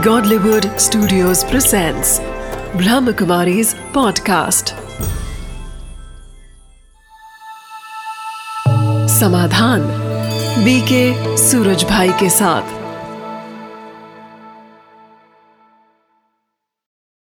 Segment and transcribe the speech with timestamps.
[0.00, 2.18] Godlywood Studios presents
[2.72, 4.70] Brahmakumari's podcast.
[9.08, 9.80] समाधान
[10.64, 12.62] BK Suraj भाई के साथ।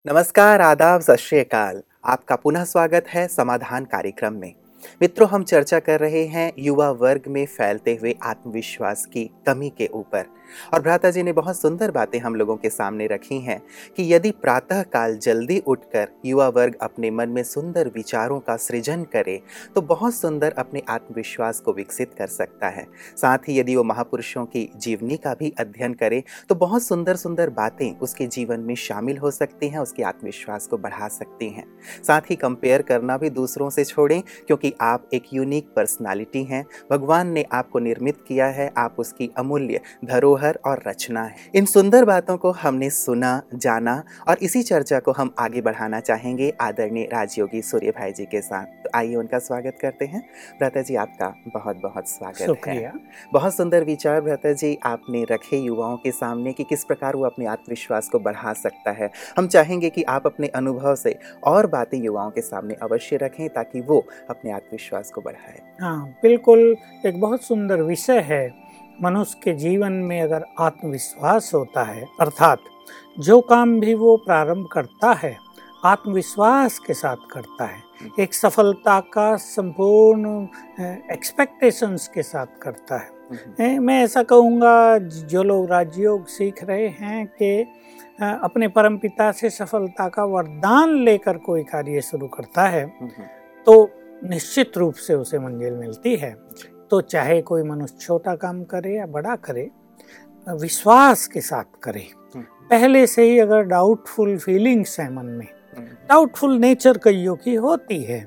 [0.08, 4.54] नमस्कार, आदाब, सत आपका पुनः स्वागत है समाधान कार्यक्रम में।
[5.02, 9.88] मित्रों, हम चर्चा कर रहे हैं युवा वर्ग में फैलते हुए आत्मविश्वास की कमी के
[9.88, 10.26] ऊपर।
[10.74, 13.62] और भ्राता जी ने बहुत सुंदर बातें हम लोगों के सामने रखी हैं
[13.98, 19.04] कि यदि प्रातः काल जल्दी उठकर युवा वर्ग अपने मन में सुंदर विचारों का सृजन
[19.04, 19.42] करे
[19.76, 24.46] तो बहुत सुंदर अपने आत्मविश्वास को विकसित कर सकता है। साथ ही यदि वो महापुरुषों
[24.46, 29.18] की जीवनी का भी अध्ययन करे तो बहुत सुंदर सुंदर बातें उसके जीवन में शामिल
[29.18, 31.66] हो सकती हैं, उसके आत्मविश्वास को बढ़ा सकती हैं।
[32.04, 37.28] साथ ही कंपेयर करना भी दूसरों से छोड़ें, क्योंकि आप एक यूनिक पर्सनालिटी हैं। भगवान
[37.28, 42.06] ने आपको निर्मित किया है, आप उसकी अमूल्य धरोहर धरोहर और रचना है। इन सुंदर
[42.06, 47.62] बातों को हमने सुना जाना और इसी चर्चा को हम आगे बढ़ाना चाहेंगे आदरणीय राजयोगी
[47.62, 50.22] सूर्य भाई जी के साथ। तो आइए उनका स्वागत करते हैं।
[50.60, 52.92] भ्रता जी आपका बहुत बहुत स्वागत है।
[53.34, 57.46] बहुत सुंदर विचार भ्रता जी आपने रखे युवाओं के सामने कि किस प्रकार वो अपने
[57.46, 62.32] आत्मविश्वास को बढ़ा सकता है। हम चाहेंगे कि आप अपने अनुभव से और बातें युवाओं
[62.32, 67.82] के सामने अवश्य रखें ताकि वो अपने आत्मविश्वास को बढ़ाए। हाँ बिल्कुल एक बहुत सुंदर
[67.82, 68.63] विषय है।
[69.02, 72.60] मनुष्य के जीवन में अगर आत्मविश्वास होता है अर्थात
[73.20, 75.36] जो काम भी वो प्रारंभ करता है
[75.86, 77.82] आत्मविश्वास के साथ करता है
[78.20, 80.48] एक सफलता का संपूर्ण
[81.14, 87.62] एक्सपेक्टेशंस के साथ करता है। मैं ऐसा कहूँगा जो लोग राजयोग सीख रहे हैं कि
[88.22, 92.86] अपने परम पिता से सफलता का वरदान लेकर कोई कार्य शुरू करता है
[93.68, 93.90] तो
[94.24, 96.36] निश्चित रूप से उसे मंजिल मिलती है।
[96.94, 99.70] तो चाहे कोई मनुष्य छोटा काम करे या बड़ा करे
[100.48, 102.06] विश्वास के साथ करे।
[102.36, 105.48] हम्म। पहले से ही अगर डाउटफुल फीलिंग्स है मन में
[106.10, 108.20] डाउटफुल हम्म। नेचर कईयों की होती है।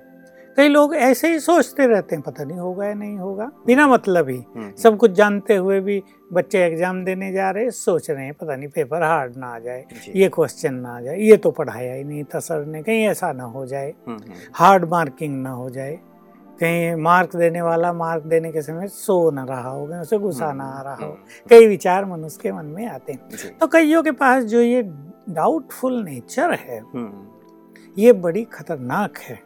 [0.57, 4.29] कई लोग ऐसे ही सोचते रहते हैं पता नहीं होगा या नहीं होगा। बिना मतलब
[4.29, 8.35] ही। हम्म, सब कुछ जानते हुए भी बच्चे एग्ज़ाम देने जा रहे सोच रहे हैं
[8.35, 9.85] पता नहीं पेपर हार्ड ना आ जाए
[10.15, 13.33] ये क्वेश्चन ना आ जाए ये तो पढ़ाया ही नहीं था सर ने कहीं ऐसा
[13.33, 13.95] ना हो जाए।
[14.55, 15.99] हार्ड मार्किंग ना हो जाए।
[16.61, 20.53] कहीं मार्क देने वाला मार्क देने के समय सो न रहा हो गया उसे गुस्सा
[20.53, 23.29] ना आ रहा हो। हम्म। कई विचार मनुष्य के मन में आते हैं।
[23.61, 24.83] तो कईयों के पास जो ये
[25.29, 27.27] डाउटफुल नेचर है हम्म।
[27.99, 29.43] ये बड़ी खतरनाक है।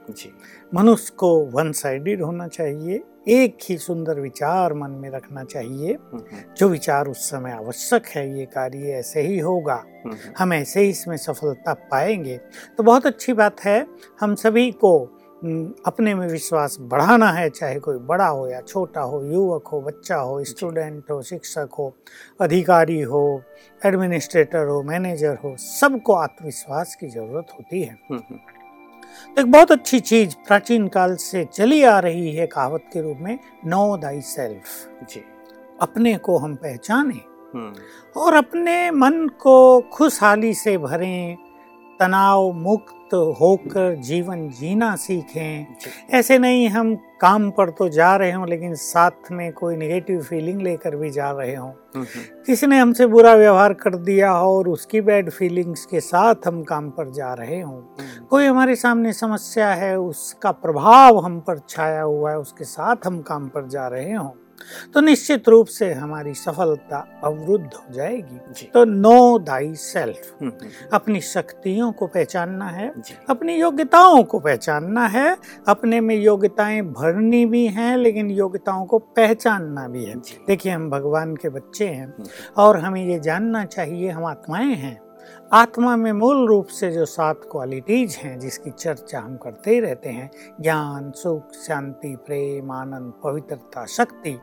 [0.74, 6.22] मनुष्य को वन साइडेड होना चाहिए एक ही सुंदर विचार मन में रखना चाहिए। हम्म,
[6.56, 9.84] जो विचार उस समय आवश्यक है ये कार्य ऐसे ही होगा।
[10.38, 12.40] हम ऐसे ही इसमें सफलता पाएँगे।
[12.76, 13.86] तो बहुत अच्छी बात है
[14.20, 19.22] हम सभी को अपने में विश्वास बढ़ाना है चाहे कोई बड़ा हो या छोटा हो
[19.24, 21.92] युवक हो बच्चा हो स्टूडेंट हो शिक्षक हो
[22.40, 23.22] अधिकारी हो
[23.82, 28.38] एडमिनिस्ट्रेटर हो मैनेजर हो सबको आत्मविश्वास की ज़रूरत होती है हम्म, हम्म।
[29.36, 33.18] तो एक बहुत अच्छी चीज़ प्राचीन काल से चली आ रही है कहावत के रूप
[33.20, 35.24] में नो दाई सेल्फ जी
[35.82, 37.20] अपने को हम पहचाने
[37.54, 41.36] हम्म। और अपने मन को खुशहाली से भरें
[42.00, 45.66] तनाव मुक्त होकर जीवन जीना सीखें
[46.10, 50.60] ऐसे नहीं हम काम पर तो जा रहे हों लेकिन साथ में कोई नेगेटिव फीलिंग
[50.62, 54.56] लेकर भी जा रहे हों हम्म, हम्म। किसी ने हमसे बुरा व्यवहार कर दिया हो
[54.56, 58.76] और उसकी बैड फीलिंग्स के साथ हम काम पर जा रहे हों हम्म। कोई हमारे
[58.76, 63.68] सामने समस्या है उसका प्रभाव हम पर छाया हुआ है उसके साथ हम काम पर
[63.68, 64.30] जा रहे हों
[64.94, 70.38] तो निश्चित रूप से हमारी सफलता अवरुद्ध हो जाएगी। तो नो दाई सेल्फ
[70.92, 72.92] अपनी शक्तियों को पहचानना है
[73.30, 75.36] अपनी योग्यताओं को पहचानना है
[75.68, 80.16] अपने में योग्यताएँ भरनी भी हैं लेकिन योग्यताओं को पहचानना भी है।
[80.46, 85.00] देखिए हम भगवान के बच्चे हैं हम्म। और हमें ये जानना चाहिए हम आत्माएँ हैं।
[85.52, 90.08] आत्मा में मूल रूप से जो सात क्वालिटीज हैं जिसकी चर्चा हम करते ही रहते
[90.08, 94.38] हैं ज्ञान सुख शांति प्रेम आनंद पवित्रता शक्ति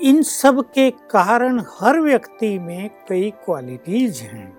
[0.00, 4.58] इन सब के कारण हर व्यक्ति में कई क्वालिटीज हैं।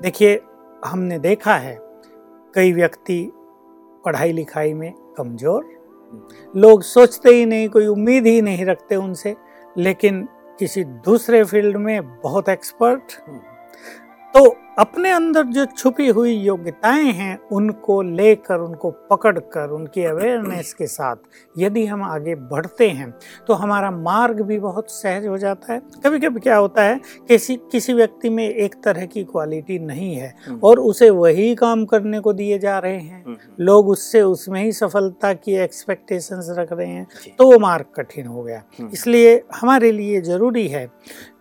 [0.00, 0.40] देखिए
[0.82, 1.78] हमने देखा है
[2.54, 3.32] कई व्यक्ति
[4.04, 5.72] पढ़ाई लिखाई में कमज़ोर।
[6.54, 9.34] लोग सोचते ही नहीं कोई उम्मीद ही नहीं रखते उनसे
[9.78, 10.22] लेकिन
[10.58, 13.12] किसी दूसरे फ़ील्ड में बहुत एक्सपर्ट
[14.34, 14.44] तो
[14.78, 21.16] अपने अंदर जो छुपी हुई योग्यताएँ हैं उनको लेकर उनको पकड़कर उनकी अवेयरनेस के साथ
[21.58, 23.10] यदि हम आगे बढ़ते हैं
[23.46, 27.56] तो हमारा मार्ग भी बहुत सहज हो जाता है। कभी कभी क्या होता है किसी
[27.72, 32.20] किसी व्यक्ति में एक तरह की क्वालिटी नहीं है हम्म। और उसे वही काम करने
[32.20, 36.72] को दिए जा रहे हैं। हम्म, हम्म। लोग उससे उसमें ही सफलता की एक्सपेक्टेशंस रख
[36.72, 37.06] रहे हैं
[37.38, 38.62] तो वो मार्ग कठिन हो गया।
[38.92, 40.86] इसलिए हमारे लिए ज़रूरी है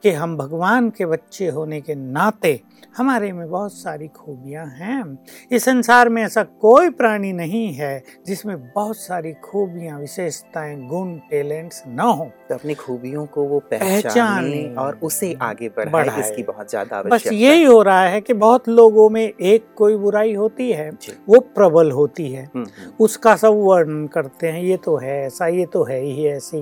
[0.03, 2.59] कि हम भगवान के बच्चे होने के नाते
[2.97, 5.17] हमारे में बहुत सारी खूबियाँ हैं।
[5.51, 11.83] इस संसार में ऐसा कोई प्राणी नहीं है जिसमें बहुत सारी खूबियाँ विशेषताएँ गुण टैलेंट्स
[11.87, 16.69] न हो। तो अपनी खूबियों को वो पहचाने और उसे आगे बढ़ाए बढ़ाए। इसकी बहुत
[16.69, 20.89] ज़्यादा बस यही हो रहा है कि बहुत लोगों में एक कोई बुराई होती है
[21.29, 25.47] वो प्रबल होती है। हम्म, हम्म, उसका सब वर्णन करते हैं ये तो है ऐसा
[25.47, 26.61] ये तो है ही ऐसी।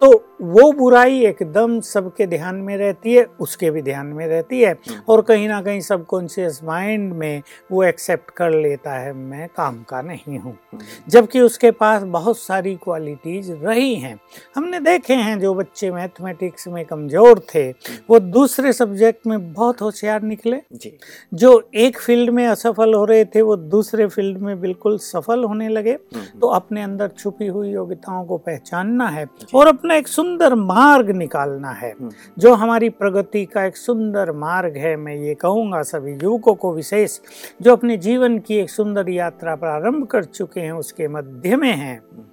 [0.00, 4.72] तो वो बुराई एकदम सबके ध्यान में रहती है उसके भी ध्यान में रहती है।
[4.72, 7.42] हम्म। और कहीं ना कहीं सबकॉन्शियस माइंड में
[7.72, 12.38] वो एक्सेप्ट कर लेता है मैं काम का नहीं हूँ। हम्म, जबकि उसके पास बहुत
[12.38, 14.18] सारी क्वालिटीज रही हैं।
[14.56, 17.68] हमने देखे हैं जो बच्चे मैथमेटिक्स में कमज़ोर थे
[18.10, 20.92] वो दूसरे सब्जेक्ट में बहुत होशियार निकले। जी।
[21.34, 25.68] जो एक फ़ील्ड में असफल हो रहे थे वो दूसरे फ़ील्ड में बिल्कुल सफल होने
[25.68, 30.30] लगे। हम्म, तो अपने अंदर छुपी हुई योग्यताओं को पहचानना है और अपना एक सुंदर
[30.40, 35.82] मार्ग निकालना है। हम्म, जो हमारी प्रगति का एक सुंदर मार्ग है मैं ये कहूँगा
[35.82, 37.18] सभी युवकों को विशेष
[37.62, 41.98] जो अपने जीवन की एक सुंदर यात्रा प्रारंभ कर चुके हैं उसके मध्य में हैं।
[41.98, 42.24] हम्म,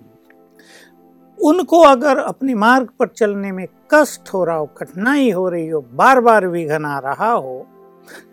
[1.40, 5.81] उनको अगर अपने मार्ग पर चलने में कष्ट हो रहा हो कठिनाई हो रही हो
[5.94, 7.66] बार बार विघन आ रहा हो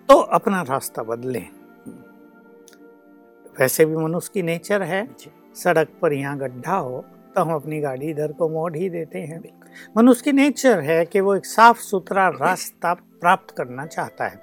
[0.09, 1.47] तो अपना रास्ता बदलें।
[3.61, 5.07] वैसे भी मनुष्य की नेचर है।
[5.57, 7.05] सड़क पर यहाँ गड्ढा हो
[7.37, 9.41] तो हूँ अपनी गाड़ी इधर को मोड़ ही देते हैं।
[9.97, 14.37] मनुष्य की नेचर है कि वो एक साफ़ सुथरा रास्ता प्राप्त करना चाहता है।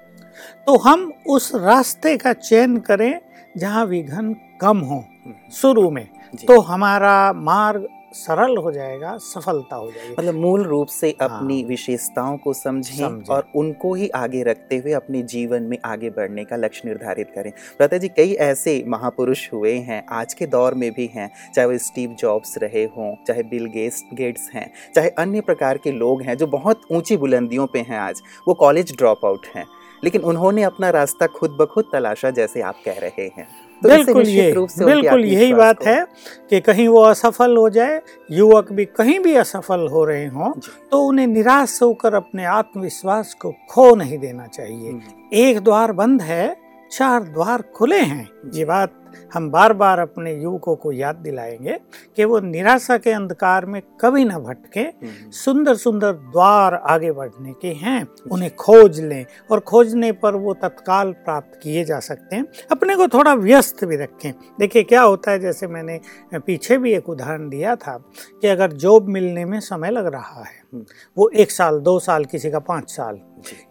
[0.66, 3.20] तो हम उस रास्ते का चयन करें
[3.56, 6.08] जहाँ विघन कम हो हम्म, शुरू में।
[6.46, 11.68] तो हमारा मार्ग सरल हो जाएगा सफलता हो जाएगी मतलब मूल रूप से अपनी हाँ।
[11.68, 16.44] विशेषताओं को समझें समझें। और उनको ही आगे रखते हुए अपने जीवन में आगे बढ़ने
[16.44, 20.90] का लक्ष्य निर्धारित करें प्रता जी कई ऐसे महापुरुष हुए हैं आज के दौर में
[20.92, 25.40] भी हैं चाहे वो स्टीव जॉब्स रहे हों चाहे बिल गेट्स गेट्स हैं चाहे अन्य
[25.40, 29.46] प्रकार के लोग हैं जो बहुत ऊँची बुलंदियों पर हैं आज वो कॉलेज ड्रॉप आउट
[29.56, 29.66] हैं
[30.04, 33.46] लेकिन उन्होंने अपना रास्ता खुद ब खुद तलाशा जैसे आप कह रहे हैं
[33.84, 34.50] तो बिल्कुल ये
[34.84, 36.06] बिल्कुल यही बात है
[36.50, 38.00] कि कहीं वो असफल हो जाए
[38.30, 40.52] युवक भी कहीं भी असफल हो रहे हों
[40.90, 45.00] तो उन्हें निराश होकर अपने आत्मविश्वास को खो नहीं देना चाहिए। हम्म,
[45.32, 46.63] एक द्वार बंद है
[46.94, 49.00] चार द्वार खुले हैं। ये बात
[49.34, 51.78] हम बार बार अपने युवकों को याद दिलाएँगे
[52.16, 57.52] कि वो निराशा के अंधकार में कभी ना भटके हम्म, सुंदर सुंदर द्वार आगे बढ़ने
[57.62, 62.46] के हैं। उन्हें खोज लें और खोजने पर वो तत्काल प्राप्त किए जा सकते हैं।
[62.72, 66.00] अपने को थोड़ा व्यस्त भी रखें। देखिए क्या होता है जैसे मैंने
[66.38, 67.96] पीछे भी एक उदाहरण दिया था
[68.42, 70.84] कि अगर जॉब मिलने में समय लग रहा है हम्म,
[71.18, 73.20] वो एक साल दो साल किसी का पाँच साल।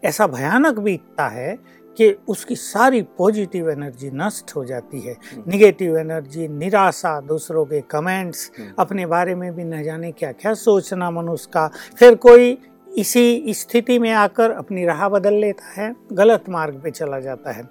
[0.03, 5.15] ऐसा भयानक बीतता है कि उसकी सारी पॉजिटिव एनर्जी नष्ट हो जाती है।
[5.47, 11.11] निगेटिव एनर्जी निराशा दूसरों के कमेंट्स। अपने बारे में भी न जाने क्या क्या सोचना
[11.11, 11.67] मनुष्य का
[11.99, 12.57] फिर कोई
[12.87, 17.63] इसी स्थिति में आकर अपनी राह बदल लेता है गलत मार्ग पे चला जाता है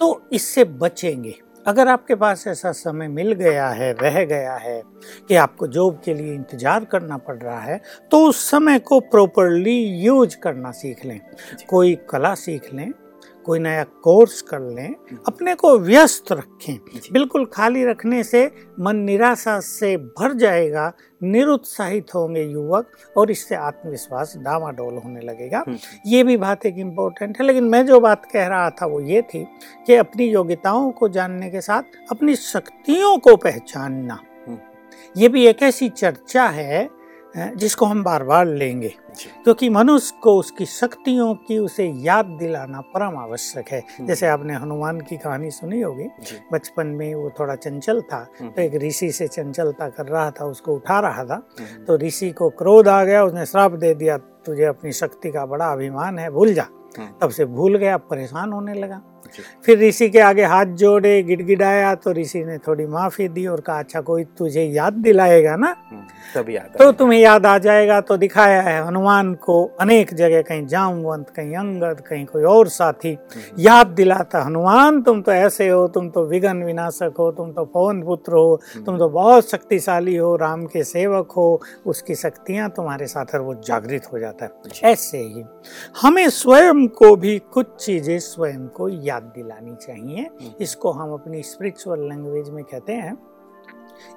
[0.00, 1.34] तो इससे बचेंगे
[1.66, 4.82] अगर आपके पास ऐसा समय मिल गया है रह गया है
[5.28, 7.80] कि आपको जॉब के लिए इंतज़ार करना पड़ रहा है
[8.10, 11.20] तो उस समय को प्रॉपरली यूज़ करना सीख लें
[11.68, 12.90] कोई कला सीख लें
[13.46, 14.94] कोई नया कोर्स कर लें
[15.26, 16.76] अपने को व्यस्त रखें।
[17.12, 18.50] बिल्कुल खाली रखने से
[18.80, 25.78] मन निराशा से भर जाएगा निरुत्साहित होंगे युवक और इससे आत्मविश्वास डामाडोल होने लगेगा। हम्म,
[26.06, 29.22] ये भी बात एक इम्पोर्टेंट है लेकिन मैं जो बात कह रहा था वो ये
[29.22, 29.46] थी
[29.86, 34.58] कि अपनी योग्यताओं को जानने के साथ अपनी शक्तियों को पहचानना। हम्म।
[35.16, 36.88] ये भी एक ऐसी चर्चा है
[37.36, 38.88] जिसको हम बार बार लेंगे
[39.44, 44.54] क्योंकि मनुष्य को उसकी शक्तियों की उसे याद दिलाना परम आवश्यक है। हम्म। जैसे आपने
[44.54, 46.08] हनुमान की कहानी सुनी होगी
[46.52, 50.44] बचपन में वो थोड़ा चंचल था हम्म, तो एक ऋषि से चंचलता कर रहा था
[50.44, 54.18] उसको उठा रहा था हम्म, तो ऋषि को क्रोध आ गया उसने श्राप दे दिया
[54.18, 56.66] तुझे अपनी शक्ति का बड़ा अभिमान है भूल जा।
[57.20, 59.00] तब से भूल गया परेशान होने लगा।
[59.64, 63.78] फिर ऋषि के आगे हाथ जोड़े गिड़गिड़ाया तो ऋषि ने थोड़ी माफ़ी दी और कहा
[63.78, 65.74] अच्छा कोई तुझे याद दिलाएगा ना?
[65.90, 66.02] हम्म,
[66.34, 70.66] तब याद तो तुम्हें याद आ जाएगा तो दिखाया है हनुमान को अनेक जगह कहीं
[70.66, 75.86] जामवंत कहीं अंगद कहीं कोई और साथी। हम्म, याद दिलाता हनुमान तुम तो ऐसे हो
[75.88, 80.34] तुम तो विघन विनाशक हो तुम तो पवन पुत्र हो तुम तो बहुत शक्तिशाली हो
[80.36, 85.44] राम के सेवक हो उसकी शक्तियाँ तुम्हारे साथ वो जागृत हो जाता है। ऐसे ही
[86.02, 90.28] हमें स्वयं को भी कुछ चीज़ें स्वयं को याद दिलानी चाहिए।
[90.60, 93.16] इसको हम अपनी स्पिरिचुअल लैंग्वेज में कहते हैं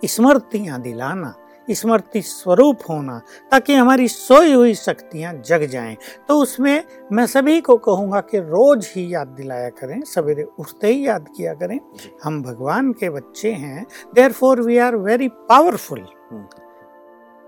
[0.05, 1.33] स्मृतियाँ दिलाना
[1.67, 3.17] स्मृति स्वरूप होना
[3.51, 5.95] ताकि हमारी सोई हुई शक्तियाँ जग जाएँ।
[6.27, 11.05] तो उसमें मैं सभी को कहूँगा कि रोज ही याद दिलाया करें सवेरे उठते ही
[11.07, 11.79] याद किया करें।
[12.23, 13.85] हम भगवान के बच्चे हैं
[14.31, 16.47] therefore we are very powerful hmm.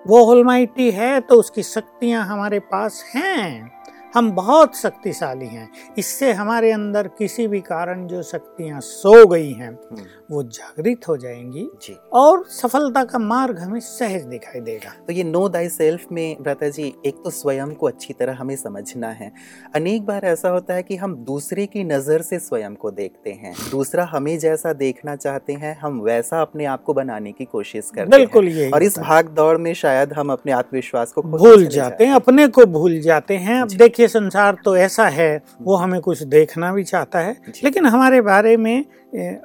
[0.06, 3.81] वो होलमाइटी है तो उसकी शक्तियाँ हमारे पास हैं।
[4.14, 9.70] हम बहुत शक्तिशाली हैं। इससे हमारे अंदर किसी भी कारण जो शक्तियाँ सो गई हैं
[9.70, 15.14] हम्म, वो जागृत हो जाएँगी जी। और सफलता का मार्ग हमें सहज दिखाई देगा। तो
[15.14, 19.10] ये नो दाई सेल्फ में भ्राता जी एक तो स्वयं को अच्छी तरह हमें समझना
[19.12, 19.32] है।
[19.76, 23.54] अनेक बार ऐसा होता है कि हम दूसरे की नज़र से स्वयं को देखते हैं।
[23.72, 28.18] दूसरा हमें जैसा देखना चाहते हैं हम वैसा अपने आप को बनाने की कोशिश करते
[28.18, 32.14] बिल्कुल हैं और इस भाग दौड़ में शायद हम अपने आत्मविश्वास को भूल जाते हैं
[32.14, 36.22] अपने को भूल जाते हैं। अब जी। देखिए संसार तो ऐसा है वो हमें कुछ
[36.26, 38.86] देखना भी चाहता है। लेकिन हमारे बारे में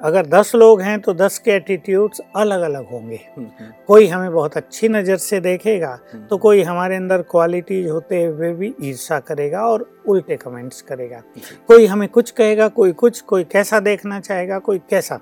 [0.03, 4.31] अगर दस लोग हैं तो दस के एटीट्यूड्स अलग अलग होंगे। हम्म, हम्म, कोई हमें
[4.31, 9.19] बहुत अच्छी नज़र से देखेगा हम्म, तो कोई हमारे अंदर क्वालिटीज होते हुए भी ईर्षा
[9.19, 11.21] करेगा और उल्टे कमेंट्स करेगा।
[11.67, 15.19] कोई हमें कुछ कहेगा कोई कुछ कोई कैसा देखना चाहेगा कोई कैसा।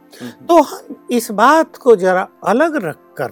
[0.47, 3.31] तो हम इस बात को जरा अलग रखकर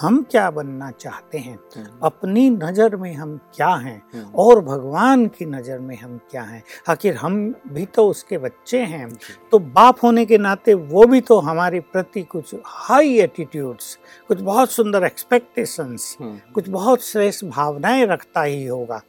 [0.00, 1.58] हम क्या बनना चाहते हैं?
[1.76, 4.02] हम्म, अपनी नज़र में हम क्या हैं?
[4.14, 6.62] हम्म, और भगवान की नज़र में हम क्या हैं?
[6.88, 9.08] आखिर हम भी तो उसके बच्चे हैं।
[9.50, 14.70] तो बाप होने के नाते वो भी तो हमारे प्रति कुछ हाई एटीट्यूड्स कुछ बहुत
[14.70, 19.02] सुंदर एक्सपेक्टेशंस हम्म, कुछ बहुत श्रेष्ठ भावनाएँ रखता ही होगा।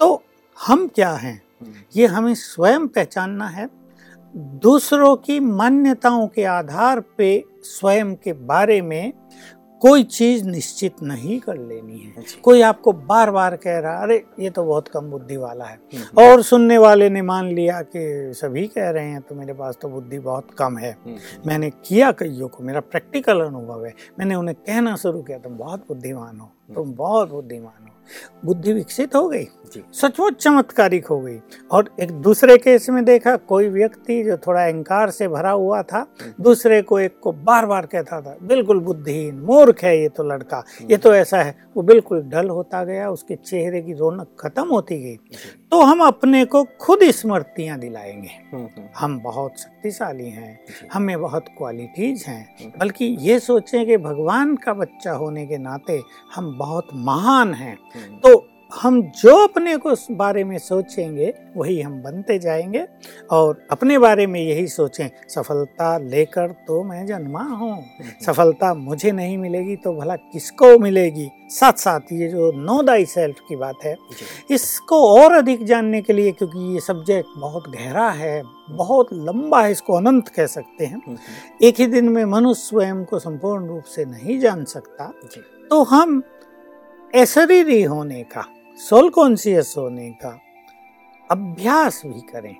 [0.00, 0.22] तो
[0.66, 1.42] हम क्या हैं?
[1.96, 3.68] ये हमें स्वयं पहचानना है।
[4.36, 9.12] दूसरों की मान्यताओं के आधार पे स्वयं के बारे में
[9.82, 14.50] कोई चीज़ निश्चित नहीं कर लेनी है। कोई आपको बार बार कह रहा अरे ये
[14.50, 15.78] तो बहुत कम बुद्धि वाला है।
[16.18, 19.88] और सुनने वाले ने मान लिया कि सभी कह रहे हैं तो मेरे पास तो
[19.88, 20.96] बुद्धि बहुत कम है।
[21.46, 25.64] मैंने किया कईयों को मेरा प्रैक्टिकल अनुभव है। मैंने उन्हें कहना शुरू किया तुम तो
[25.64, 27.86] बहुत बुद्धिमान हो। तुम बहुत बुद्धिमान हो।
[28.44, 29.44] बुद्धि विकसित हो गई।
[29.92, 31.38] सचमुच चमत्कारिक हो गई।
[31.70, 36.06] और एक दूसरे केस में देखा कोई व्यक्ति जो थोड़ा अहंकार से भरा हुआ था
[36.40, 40.64] दूसरे को एक को बार बार कहता था बिल्कुल बुद्धिहीन मूर्ख है ये तो लड़का।
[40.90, 44.98] ये तो ऐसा है। वो बिल्कुल डल होता गया उसके चेहरे की रौनक खत्म होती
[45.02, 45.16] गई।
[45.70, 50.60] तो हम अपने को खुद स्मृतियाँ दिलाएँगे। हम्म, हम्म, हम बहुत शक्तिशाली हैं।
[50.92, 56.02] हमें बहुत क्वालिटीज हैं। बल्कि ये सोचें कि भगवान का बच्चा होने के नाते
[56.34, 61.80] हम बहुत महान हैं। हम्म, तो हम जो अपने को उस बारे में सोचेंगे वही
[61.80, 62.86] हम बनते जाएँगे
[63.30, 67.82] और अपने बारे में यही सोचें सफलता लेकर तो मैं जन्मा हूँ।
[68.26, 71.28] सफलता मुझे नहीं मिलेगी तो भला किसको मिलेगी?
[71.50, 73.96] साथ साथ ये जो नो दाई सेल्फ की बात है
[74.50, 79.72] इसको और अधिक जानने के लिए क्योंकि ये सब्जेक्ट बहुत गहरा है बहुत लंबा है
[79.72, 81.18] इसको अनंत कह सकते हैं। हम्म,
[81.62, 85.12] एक ही दिन में मनुष्य स्वयं को संपूर्ण रूप से नहीं जान सकता।
[85.70, 86.22] तो हम
[87.14, 88.44] एसरीरी होने का,
[88.78, 90.38] सोल कॉन्सियस होने का
[91.30, 92.56] अभ्यास भी करें।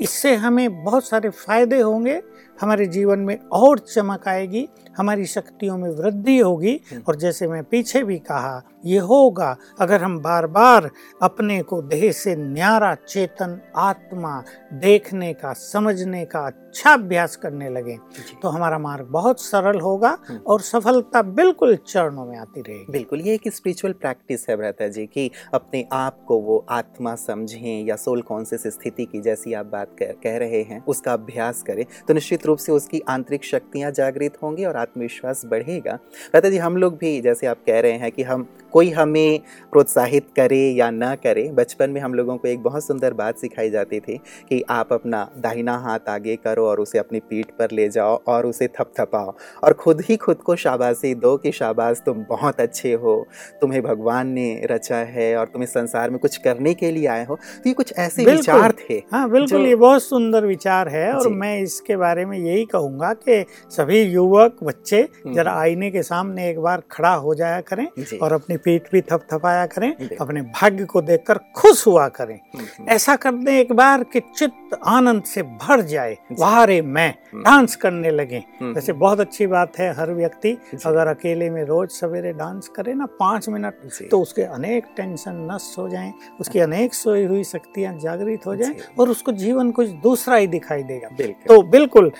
[0.00, 2.20] इससे हमें बहुत सारे फ़ायदे होंगे
[2.58, 7.62] हमारे जीवन में और चमक आएगी हमारी शक्तियों में वृद्धि होगी हम्म। और जैसे मैं
[7.64, 10.90] पीछे भी कहा ये होगा अगर हम बार बार
[11.22, 14.42] अपने को देह से न्यारा चेतन आत्मा
[14.74, 17.96] देखने का समझने का अच्छा अभ्यास करने लगे
[18.42, 23.20] तो हमारा मार्ग बहुत सरल होगा हम्म। और सफलता बिल्कुल चरणों में आती रहेगी बिल्कुल
[23.20, 27.96] ये एक स्पिरिचुअल प्रैक्टिस है भ्राता जी कि अपने आप को वो आत्मा समझें या
[27.96, 32.45] सोल कॉन्सियस स्थिति की जैसी आप बात कह रहे हैं उसका अभ्यास करें तो निश्चित
[32.46, 37.20] रूप से उसकी आंतरिक शक्तियाँ जागृत होंगी और आत्मविश्वास बढ़ेगा। भ्राता जी हम लोग भी
[37.20, 39.40] जैसे आप कह रहे हैं कि हम कोई हमें
[39.72, 43.70] प्रोत्साहित करे या ना करे बचपन में हम लोगों को एक बहुत सुंदर बात सिखाई
[43.70, 44.16] जाती थी
[44.48, 48.46] कि आप अपना दाहिना हाथ आगे करो और उसे अपनी पीठ पर ले जाओ और
[48.46, 49.34] उसे थपथपाओ।
[49.64, 53.16] और खुद ही खुद को शाबाशी दो कि शाबाश तुम बहुत अच्छे हो
[53.60, 57.34] तुम्हें भगवान ने रचा है और तुम्हें संसार में कुछ करने के लिए आए हो।
[57.34, 61.58] तो ये कुछ ऐसे विचार थे। हाँ बिल्कुल ये बहुत सुंदर विचार है और मैं
[61.60, 66.58] इसके बारे में यही कहूँगा कि सभी युवक बच्चे हम्म। जरा आईने के सामने एक
[66.60, 67.86] बार खड़ा हो जाया करें
[68.22, 72.88] और अपनी पीठ भी थपथपाया करें अपने भाग्य को देखकर खुश हुआ करें। हम्म, हम्म,
[72.88, 78.10] ऐसा कर दें एक बार कि चित्त आनंद से भर जाए। वारे मैं। डांस करने
[78.10, 82.94] लगे। वैसे बहुत अच्छी बात है हर व्यक्ति अगर अकेले में रोज सवेरे डांस करे
[82.94, 83.74] ना पाँच मिनट
[84.10, 88.76] तो उसके अनेक टेंशन नष्ट हो जाए उसकी अनेक सोई हुई शक्तियाँ जागृत हो जाए
[88.98, 91.08] और उसको जीवन कुछ दूसरा ही दिखाई देगा।
[91.48, 92.10] तो बिल्कुल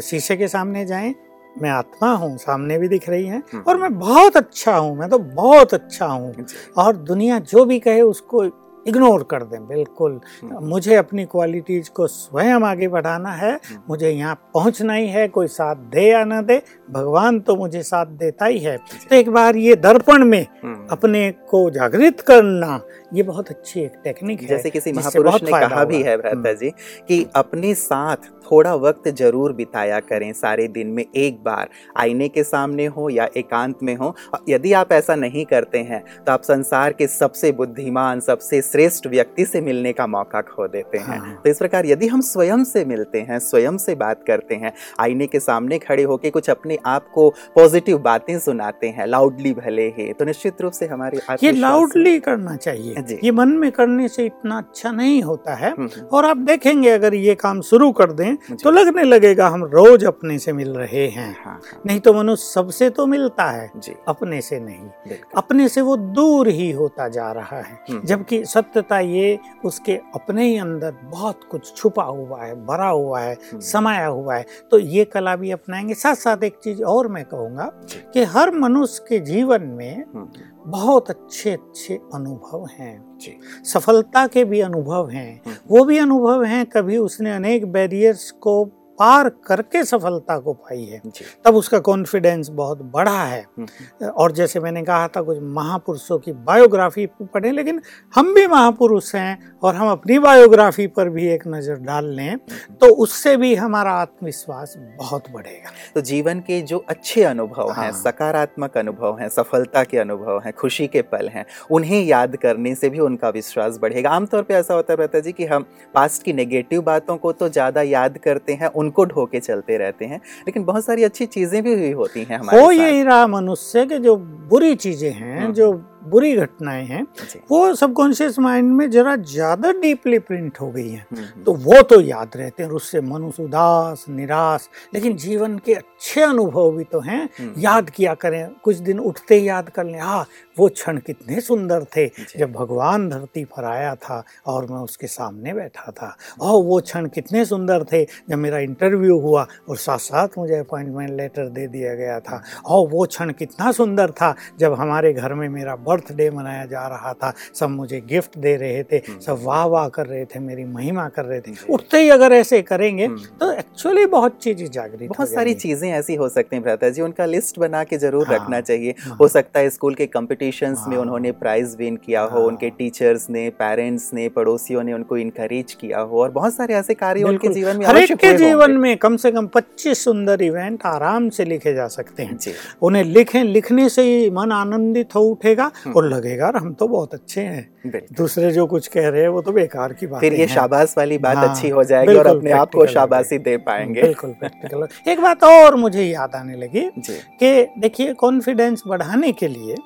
[0.00, 1.14] शीशे के सामने जाएँ।
[1.62, 5.08] मैं आत्मा हूँ सामने भी दिख रही है हम्म। और मैं बहुत अच्छा हूँ मैं
[5.08, 8.44] तो बहुत अच्छा हूँ। और दुनिया जो भी कहे उसको
[8.86, 14.10] इग्नोर कर दें बिल्कुल हम्म। मुझे अपनी क्वालिटीज को स्वयं आगे बढ़ाना है हम्म। मुझे
[14.10, 16.60] यहाँ पहुँचना ही है कोई साथ दे या ना दे
[16.90, 18.76] भगवान तो मुझे साथ देता ही है
[19.10, 22.80] तो एक बार ये दर्पण में हम्म। अपने को जागृत करना
[23.14, 26.70] ये बहुत अच्छी एक टेक्निक है जैसे किसी महापुरुष ने कहा भी है भ्राता। जी
[27.08, 32.44] कि अपने साथ थोड़ा वक्त ज़रूर बिताया करें सारे दिन में एक बार आईने के
[32.44, 34.14] सामने हो या एकांत में हो
[34.48, 39.44] यदि आप ऐसा नहीं करते हैं तो आप संसार के सबसे बुद्धिमान सबसे श्रेष्ठ व्यक्ति
[39.44, 42.84] से मिलने का मौका खो देते हैं। हाँ। तो इस प्रकार यदि हम स्वयं से
[42.84, 47.08] मिलते हैं स्वयं से बात करते हैं आईने के सामने खड़े होकर कुछ अपने आप
[47.14, 52.18] को पॉजिटिव बातें सुनाते हैं लाउडली भले ही तो निश्चित रूप से हमारे ये लाउडली
[52.20, 56.24] करना चाहिए। ये मन में करने से इतना अच्छा नहीं होता है। हम्म, हम्म, और
[56.24, 60.52] आप देखेंगे अगर ये काम शुरू कर दें तो लगने लगेगा हम रोज अपने से
[60.52, 63.70] मिल रहे हैं। हाँ हाँ। नहीं तो मनुष्य सबसे तो मिलता है
[64.08, 68.98] अपने से नहीं। अपने से वो दूर ही होता जा रहा है हम्म। जबकि सत्यता
[68.98, 74.06] ये उसके अपने ही अंदर बहुत कुछ छुपा हुआ है भरा हुआ है हम्म, समाया
[74.06, 77.72] हुआ है। तो ये कला भी अपनाएँगे। साथ साथ एक चीज़ और मैं कहूँगा।
[78.14, 80.28] कि हर मनुष्य के जीवन में हम्म,
[80.66, 83.18] बहुत अच्छे अच्छे अनुभव हैं।
[83.64, 88.70] सफलता के भी अनुभव हैं। हम्म, वो भी अनुभव हैं कभी उसने अनेक बैरियर्स को
[88.98, 91.00] पार करके सफलता को पाई है।
[91.44, 96.32] तब उसका कॉन्फिडेंस बहुत बढ़ा है। हम्म, और जैसे मैंने कहा था कुछ महापुरुषों की
[96.44, 97.80] बायोग्राफी पढ़ें लेकिन
[98.14, 102.36] हम भी महापुरुष हैं और हम अपनी बायोग्राफी पर भी एक नज़र डाल लें
[102.80, 107.90] तो उससे भी हमारा आत्मविश्वास बहुत बढ़ेगा। तो जीवन के जो अच्छे अनुभव हाँ। हैं।
[107.92, 112.74] हाँ। सकारात्मक अनुभव हैं सफलता के अनुभव हैं खुशी के पल हैं उन्हें याद करने
[112.74, 116.32] से भी उनका विश्वास बढ़ेगा। आमतौर पर ऐसा होता है जी कि हम पास्ट की
[116.32, 120.64] नेगेटिव बातों को तो ज़्यादा याद करते हैं उनको ढो के चलते रहते हैं लेकिन
[120.64, 124.16] बहुत सारी अच्छी चीज़ें भी हुई होती हैं हमारे हो। यही रहा मनुष्य के जो
[124.50, 125.72] बुरी चीज़ें हैं हम्म। जो
[126.04, 127.02] बुरी घटनाएँ हैं
[127.50, 131.80] वो सबकॉन्शियस माइंड में जरा ज़्यादा डीपली प्रिंट हो गई हैं। हम्म, हम्म, तो वो
[131.82, 136.84] तो याद रहते हैं और उससे मनुष्य उदास निराश लेकिन जीवन के अच्छे अनुभव भी
[136.84, 140.24] तो हैं। हम्म, याद किया करें कुछ दिन उठते ही याद कर लें हाँ
[140.58, 142.06] वो क्षण कितने सुंदर थे
[142.36, 147.06] जब भगवान धरती पर आया था और मैं उसके सामने बैठा था। और वो क्षण
[147.08, 151.94] कितने सुंदर थे जब मेरा इंटरव्यू हुआ और साथ साथ मुझे अपॉइंटमेंट लेटर दे दिया
[151.94, 156.64] गया था। और वो क्षण कितना सुंदर था जब हमारे घर में मेरा बर्थडे मनाया
[156.66, 160.38] जा रहा था। सब मुझे गिफ्ट दे रहे थे सब वाह वाह कर रहे थे
[160.40, 164.66] मेरी महिमा कर रहे थे। उठते ही अगर ऐसे करेंगे हम्म। तो एक्चुअली बहुत चीज़ें
[164.70, 168.26] जागृत बहुत सारी चीज़ें ऐसी हो सकती हैं भ्राता जी उनका लिस्ट बना के ज़रूर
[168.26, 171.96] हाँ, रखना चाहिए। हाँ। हो सकता है स्कूल के कंपटीशंस में हाँ। उन्होंने प्राइज विन
[171.96, 176.30] किया हो हाँ। उनके टीचर्स ने पेरेंट्स ने पड़ोसियों ने उनको इनकरेज किया हो और
[176.30, 179.46] बहुत सारे ऐसे कार्य उनके जीवन में हर एक के जीवन में कम से कम
[179.56, 182.38] 25 सुंदर इवेंट आराम से लिखे जा सकते हैं।
[182.82, 186.88] उन्हें लिखें लिखने से ही मन आनंदित हो उठेगा। हम्म। और लगेगा और हम तो
[186.88, 190.34] बहुत अच्छे हैं। दूसरे जो कुछ कह रहे हैं वो तो बेकार की बात फिर
[190.34, 194.02] ये शाबाश वाली बात हाँ, अच्छी हो जाएगी और अपने आप को शाबाशी दे पाएँगे।
[194.02, 196.88] बिल्कुल प्रैक्टिकल एक बात और मुझे याद आने लगी
[197.42, 199.76] कि देखिए कॉन्फिडेंस बढ़ाने के लिए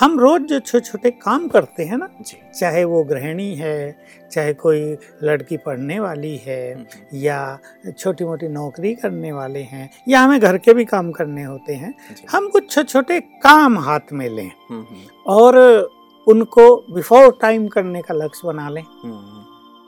[0.00, 2.08] हम रोज जो छोटे छोटे काम करते हैं ना
[2.58, 3.74] चाहे वो गृहिणी है
[4.32, 4.80] चाहे कोई
[5.24, 6.84] लड़की पढ़ने वाली है हम्म,
[7.18, 7.58] या
[7.98, 11.94] छोटी मोटी नौकरी करने वाले हैं या हमें घर के भी काम करने होते हैं
[12.32, 15.56] हम कुछ छोटे छोटे काम हाथ में लें हम्म, हम्म, और
[16.26, 16.64] उनको
[16.94, 19.37] बिफोर टाइम करने का लक्ष्य बना लें। हम्म,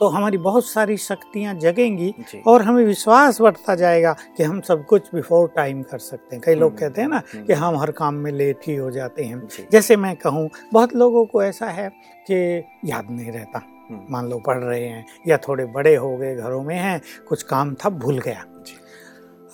[0.00, 2.14] तो हमारी बहुत सारी शक्तियाँ जगेंगी
[2.46, 6.54] और हमें विश्वास बढ़ता जाएगा कि हम सब कुछ बिफोर टाइम कर सकते हैं। कई
[6.54, 9.24] लोग हम्म, कहते हैं ना हम्म, कि हम हर काम में लेट ही हो जाते
[9.24, 11.88] हैं। जैसे मैं कहूँ बहुत लोगों को ऐसा है
[12.30, 16.36] कि याद नहीं रहता। हम्म, मान लो पढ़ रहे हैं या थोड़े बड़े हो गए
[16.36, 18.44] घरों में हैं कुछ काम था भूल गया।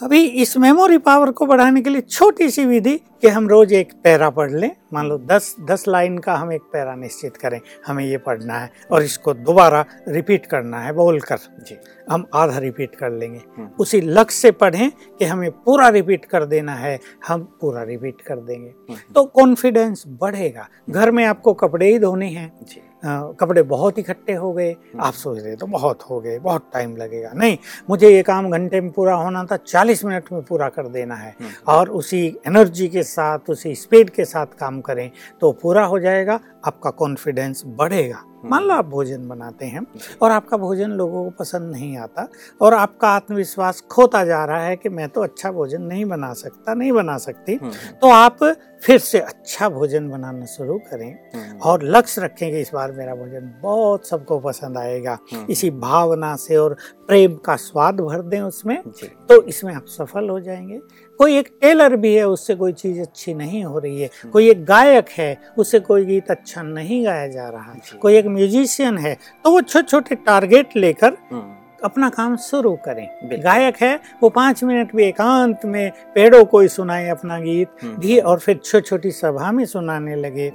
[0.03, 3.93] अभी इस मेमोरी पावर को बढ़ाने के लिए छोटी सी विधि कि हम रोज एक
[4.05, 8.05] पैरा पढ़ लें। मान लो दस दस लाइन का हम एक पैरा निश्चित करें। हमें
[8.05, 11.77] ये पढ़ना है और इसको दोबारा रिपीट करना है बोल कर। जी।
[12.11, 16.45] हम आधा रिपीट कर लेंगे। हम्म, उसी लक्ष्य से पढ़ें कि हमें पूरा रिपीट कर
[16.45, 21.93] देना है। हम पूरा रिपीट कर देंगे। हम्म, तो कॉन्फिडेंस बढ़ेगा। घर में आपको कपड़े
[21.93, 22.83] ही धोने हैं। जी।
[23.41, 27.31] कपड़े बहुत इकट्ठे हो गए। आप सोच रहे तो बहुत हो गए बहुत टाइम लगेगा।
[27.35, 27.57] नहीं
[27.91, 31.35] मुझे ये काम घंटे में पूरा होना था चालीस मिनट में पूरा कर देना है।
[31.41, 35.99] हम्म, और उसी एनर्जी के साथ उसी स्पीड के साथ काम करें तो पूरा हो
[35.99, 39.85] जाएगा आपका कॉन्फिडेंस बढ़ेगा। मान लो आप भोजन बनाते हैं
[40.23, 42.27] और आपका भोजन लोगों को पसंद नहीं आता
[42.61, 46.75] और आपका आत्मविश्वास खोता जा रहा है कि मैं तो अच्छा भोजन नहीं बना सकता
[46.75, 47.71] नहीं बना सकती हम्म,
[48.01, 48.45] तो आप
[48.83, 53.15] फिर से अच्छा भोजन बनाना शुरू करें हम्म, और लक्ष्य रखें कि इस बार मेरा
[53.15, 58.41] भोजन बहुत सबको पसंद आएगा। हम्म, इसी भावना से और प्रेम का स्वाद भर दें
[58.41, 58.77] उसमें
[59.29, 60.81] तो इसमें आप सफल हो जाएँगे।
[61.19, 64.65] कोई एक टेलर भी है उससे कोई चीज़ अच्छी नहीं हो रही है। कोई एक
[64.65, 69.17] गायक है उससे कोई गीत अच्छा नहीं गाया जा रहा है। कोई एक म्यूजिशियन है
[69.45, 74.63] तो वो छोटे छोटे टारगेट लेकर हम्म, अपना काम शुरू करें। गायक है वो पाँच
[74.65, 78.89] मिनट भी एकांत में पेड़ों को ही सुनाए अपना गीत हम्म, भी और फिर छोटी
[78.89, 80.53] छोटी सभा में सुनाने लगे।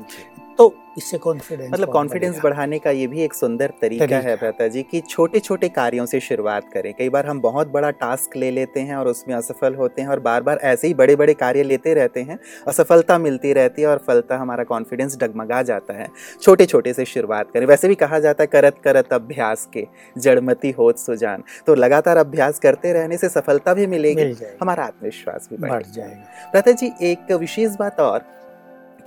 [0.58, 4.68] तो इससे कॉन्फिडेंस मतलब कॉन्फिडेंस बढ़ाने का ये भी एक सुंदर तरीका, तरीका है। भ्राता
[4.68, 8.50] जी कि छोटे छोटे कार्यों से शुरुआत करें। कई बार हम बहुत बड़ा टास्क ले
[8.52, 11.64] लेते हैं और उसमें असफल होते हैं और बार बार ऐसे ही बड़े बड़े कार्य
[11.64, 12.38] लेते रहते हैं
[12.68, 16.08] असफलता मिलती रहती है और फलता हमारा कॉन्फिडेंस डगमगा जाता है।
[16.42, 19.86] छोटे छोटे से शुरुआत करें। वैसे भी कहा जाता है करत करत अभ्यास के
[20.18, 25.58] जड़मती होत सुजान। तो लगातार अभ्यास करते रहने से सफलता भी मिलेगी हमारा आत्मविश्वास भी
[25.60, 28.24] बढ़ जाएगा। भ्राता जी एक विशेष बात और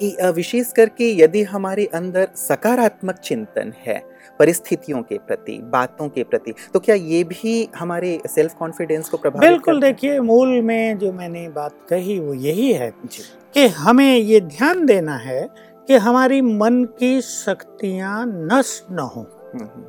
[0.00, 4.02] कि विशेष करके यदि हमारे अंदर सकारात्मक चिंतन है
[4.40, 9.50] परिस्थितियों के प्रति बातों के प्रति तो क्या ये भी हमारे सेल्फ कॉन्फिडेंस को प्रभावित
[9.50, 12.92] बिल्कुल देखिए मूल में जो मैंने बात कही वो यही है
[13.54, 15.48] कि हमें ये ध्यान देना है
[15.88, 19.20] कि हमारी मन की शक्तियाँ नष्ट न हो।
[19.54, 19.84] हम्म, हम्म।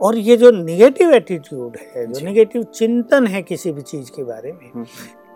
[0.00, 4.52] और ये जो निगेटिव एटीट्यूड है जो निगेटिव चिंतन है किसी भी चीज़ के बारे
[4.52, 4.84] में हम्म,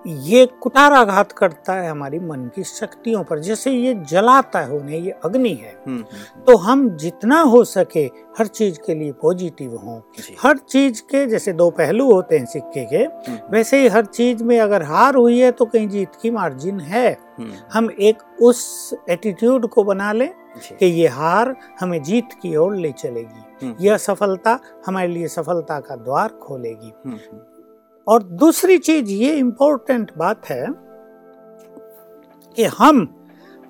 [0.07, 5.11] ये कुठाराघात करता है हमारी मन की शक्तियों पर। जैसे ये जलाता है उन्हें ये
[5.25, 8.05] अग्नि है हम्म, हम्म। तो हम जितना हो सके
[8.39, 10.01] हर चीज़ के लिए पॉजिटिव हों।
[10.43, 14.45] हर चीज़ के जैसे दो पहलू होते हैं सिक्के के हम्म, वैसे ही हर चीज़
[14.45, 17.19] में अगर हार हुई है तो कहीं जीत की मार्जिन है।
[17.73, 20.31] हम एक उस एटीट्यूड को बना लें
[20.79, 25.97] कि ये हार हमें जीत की ओर ले चलेगी। यह सफलता हमारे लिए सफलता का
[25.97, 26.93] द्वार खोलेगी।
[28.07, 30.67] और दूसरी चीज़ ये इंपॉर्टेंट बात है
[32.57, 33.09] कि हम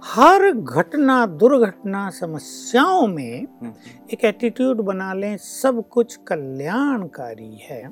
[0.03, 3.73] हर घटना दुर्घटना समस्याओं में हम्म।
[4.13, 7.83] एक एटीट्यूड बना लें सब कुछ कल्याणकारी है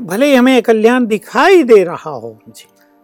[0.00, 2.38] भले ही हमें कल्याण दिखाई दे रहा हो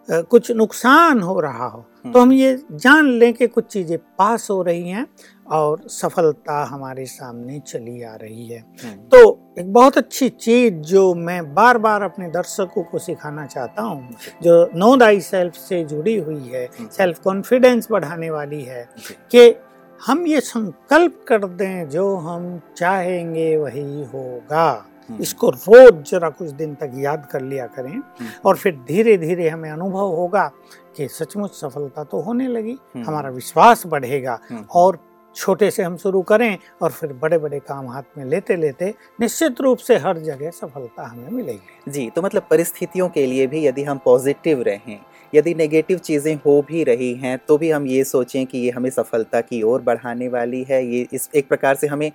[0.09, 4.51] कुछ नुकसान हो रहा हो हम्म। तो हम ये जान लें कि कुछ चीज़ें पास
[4.51, 5.07] हो रही हैं
[5.51, 9.21] और सफलता हमारे सामने चली आ रही है। हम्म। तो
[9.59, 14.11] एक बहुत अच्छी चीज़ जो मैं बार बार अपने दर्शकों को सिखाना चाहता हूँ
[14.43, 18.89] जो। नो दाई सेल्फ से जुड़ी हुई है सेल्फ हम्म। कॉन्फिडेंस बढ़ाने वाली है
[19.31, 19.55] कि
[20.01, 26.51] हम ये संकल्प कर दें जो हम चाहेंगे वही होगा। हम्म। इसको रोज जरा कुछ
[26.51, 28.01] दिन तक याद कर लिया करें
[28.45, 30.51] और फिर धीरे धीरे हमें अनुभव होगा
[30.97, 34.39] कि सचमुच सफलता तो होने लगी हमारा विश्वास बढ़ेगा
[34.75, 34.99] और
[35.39, 39.61] छोटे से हम शुरू करें और फिर बड़े बड़े काम हाथ में लेते लेते निश्चित
[39.61, 43.83] रूप से हर जगह सफलता हमें मिलेगी जी तो मतलब परिस्थितियों के लिए भी यदि
[43.83, 44.99] हम पॉजिटिव रहें
[45.35, 48.91] यदि नेगेटिव चीज़ें हो भी रही हैं तो भी हम ये सोचें कि ये हमें
[48.91, 52.11] सफलता की ओर बढ़ाने वाली है ये इस एक प्रकार से हमें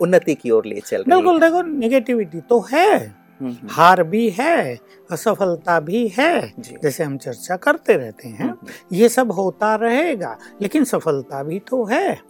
[0.00, 3.14] उन्नति की ओर ले चल बिल्कुल देखो नेगेटिविटी तो है।
[3.70, 4.78] हार भी है
[5.10, 8.54] असफलता भी है जैसे हम चर्चा करते रहते हैं
[8.92, 12.20] ये सब होता रहेगा लेकिन सफलता भी तो है।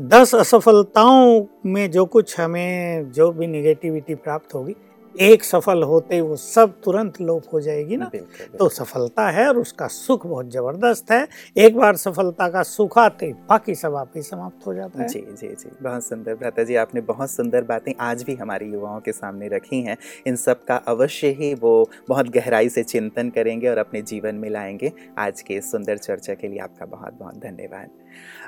[0.00, 4.76] दस असफलताओं में जो कुछ हमें जो भी निगेटिविटी प्राप्त होगी
[5.14, 8.10] एक सफल होते वो सब तुरंत लोप हो जाएगी ना।
[8.58, 13.32] तो सफलता है और उसका सुख बहुत ज़बरदस्त है। एक बार सफलता का सुख आते
[13.48, 16.74] बाकी सब आप ही समाप्त हो जाता है। जी जी जी। बहुत सुंदर भ्राता जी
[16.74, 19.96] आपने बहुत सुंदर बातें आज भी हमारे युवाओं के सामने रखी हैं।
[20.26, 24.50] इन सब का अवश्य ही वो बहुत गहराई से चिंतन करेंगे और अपने जीवन में
[24.50, 27.88] लाएँगे। आज के इस सुंदर चर्चा के लिए आपका बहुत बहुत धन्यवाद।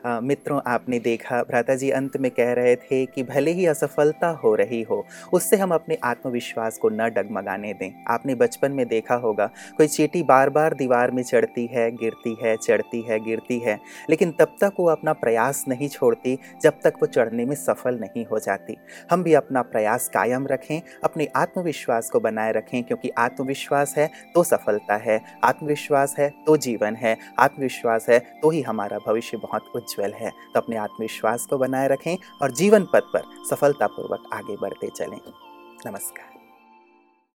[0.06, 4.54] मित्रों, आपने देखा, भ्राता जी अंत में कह रहे थे कि भले ही असफलता हो
[4.54, 9.46] रही हो, उससे हम अपने आत्मविश्वास को न डगमगाने दें। आपने बचपन में देखा होगा,
[9.76, 13.78] कोई चीटी बार बार दीवार में चढ़ती है, गिरती है, चढ़ती है, गिरती है,
[14.10, 18.24] लेकिन तब तक वो अपना प्रयास नहीं छोड़ती, जब तक वो चढ़ने में सफल नहीं
[18.26, 18.76] हो जाती।
[19.10, 24.44] हम भी अपना प्रयास कायम रखें, अपने आत्मविश्वास को बनाए रखें, क्योंकि आत्मविश्वास है तो
[24.44, 30.12] सफलता है, आत्मविश्वास है तो जीवन है, आत्मविश्वास है तो ही हमारा भविष्य बहुत उज्जवल
[30.12, 35.20] है। तो अपने आत्मविश्वास को बनाए रखें और जीवन पथ पर सफलतापूर्वक आगे बढ़ते चलें।
[35.86, 36.31] नमस्कार।